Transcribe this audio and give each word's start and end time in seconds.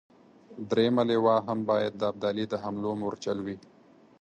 درېمه 0.69 1.03
لواء 1.09 1.39
هم 1.47 1.59
باید 1.69 1.93
د 1.97 2.01
ابدالي 2.11 2.45
د 2.49 2.53
حملو 2.63 2.91
مورچل 3.01 3.37
وي. 3.45 3.57